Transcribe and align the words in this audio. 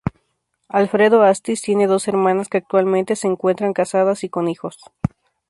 Alfredo 0.67 1.21
Astiz 1.21 1.61
tiene 1.61 1.85
dos 1.85 2.07
hermanas 2.07 2.49
que 2.49 2.57
actualmente 2.57 3.15
se 3.15 3.27
encuentran 3.27 3.71
casadas 3.71 4.23
y 4.23 4.29
con 4.29 4.47
hijos. 4.47 4.79